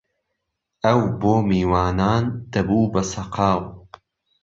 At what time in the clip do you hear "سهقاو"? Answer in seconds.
3.11-3.61